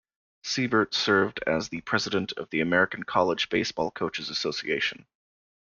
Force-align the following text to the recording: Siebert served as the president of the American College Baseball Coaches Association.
Siebert 0.43 0.95
served 0.95 1.43
as 1.45 1.69
the 1.69 1.81
president 1.81 2.31
of 2.31 2.49
the 2.49 2.61
American 2.61 3.03
College 3.03 3.49
Baseball 3.49 3.91
Coaches 3.91 4.31
Association. 4.31 5.05